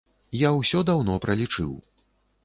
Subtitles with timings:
[0.43, 1.69] Я ўсё даўно пралічыў.